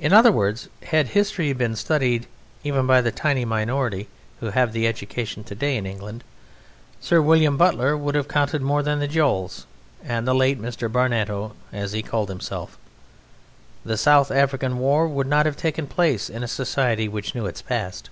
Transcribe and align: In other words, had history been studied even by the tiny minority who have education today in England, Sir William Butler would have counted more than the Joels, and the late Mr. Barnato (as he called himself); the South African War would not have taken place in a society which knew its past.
In 0.00 0.12
other 0.12 0.32
words, 0.32 0.68
had 0.82 1.06
history 1.10 1.52
been 1.52 1.76
studied 1.76 2.26
even 2.64 2.88
by 2.88 3.00
the 3.00 3.12
tiny 3.12 3.44
minority 3.44 4.08
who 4.40 4.50
have 4.50 4.74
education 4.76 5.44
today 5.44 5.76
in 5.76 5.86
England, 5.86 6.24
Sir 7.00 7.22
William 7.22 7.56
Butler 7.56 7.96
would 7.96 8.16
have 8.16 8.26
counted 8.26 8.62
more 8.62 8.82
than 8.82 8.98
the 8.98 9.06
Joels, 9.06 9.66
and 10.02 10.26
the 10.26 10.34
late 10.34 10.60
Mr. 10.60 10.90
Barnato 10.90 11.52
(as 11.72 11.92
he 11.92 12.02
called 12.02 12.30
himself); 12.30 12.76
the 13.84 13.96
South 13.96 14.32
African 14.32 14.80
War 14.80 15.06
would 15.06 15.28
not 15.28 15.46
have 15.46 15.56
taken 15.56 15.86
place 15.86 16.28
in 16.28 16.42
a 16.42 16.48
society 16.48 17.06
which 17.06 17.32
knew 17.36 17.46
its 17.46 17.62
past. 17.62 18.10